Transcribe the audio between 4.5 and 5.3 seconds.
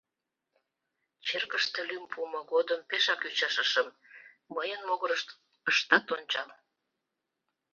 мыйын могырыш